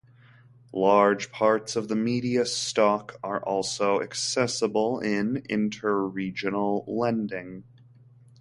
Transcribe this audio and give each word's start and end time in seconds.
Large 0.73 1.29
parts 1.31 1.75
of 1.75 1.87
the 1.87 1.95
media 1.95 2.43
stock 2.47 3.19
are 3.23 3.39
also 3.39 4.01
accessible 4.01 4.99
in 4.99 5.43
interregional 5.47 6.83
lending. 6.87 7.63